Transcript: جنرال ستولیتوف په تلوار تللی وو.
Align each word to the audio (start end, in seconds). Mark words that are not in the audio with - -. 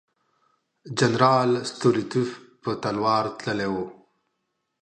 جنرال 0.99 1.51
ستولیتوف 1.69 2.29
په 2.61 2.71
تلوار 2.83 3.25
تللی 3.39 3.69
وو. 3.73 3.85